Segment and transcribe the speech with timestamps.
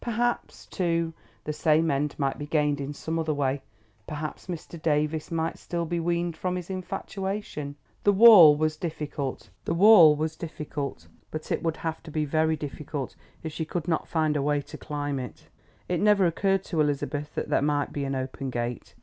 [0.03, 1.13] Perhaps, too,
[1.43, 3.61] the same end might be gained in some other way.
[4.07, 4.81] Perhaps Mr.
[4.81, 7.75] Davies might still be weaned from his infatuation.
[8.03, 13.87] The wall was difficult, but it would have to be very difficult if she could
[13.87, 15.49] not find a way to climb it.
[15.87, 18.95] It never occurred to Elizabeth that there might be an open gate.